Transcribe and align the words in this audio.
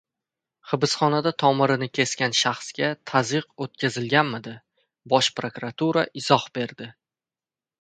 Hibsxonada 0.69 1.31
tomirini 1.41 1.87
kesgan 1.97 2.33
shaxsga 2.39 2.89
tazyiq 3.11 3.51
o‘tkazilganmidi? 3.67 4.57
Bosh 5.15 5.31
prokuratura 5.41 6.07
izoh 6.23 6.49
berdi 6.59 6.91